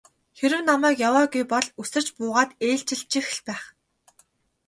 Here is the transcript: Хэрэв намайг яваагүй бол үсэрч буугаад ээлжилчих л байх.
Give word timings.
Хэрэв 0.37 0.61
намайг 0.69 0.97
яваагүй 1.09 1.43
бол 1.51 1.67
үсэрч 1.81 2.07
буугаад 2.17 2.51
ээлжилчих 2.67 3.25
л 3.35 3.39
байх. 3.47 3.63